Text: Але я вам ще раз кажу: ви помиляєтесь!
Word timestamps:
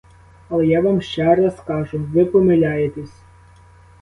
Але 0.49 0.65
я 0.67 0.81
вам 0.85 1.01
ще 1.01 1.35
раз 1.35 1.59
кажу: 1.67 1.97
ви 1.99 2.25
помиляєтесь! 2.25 3.21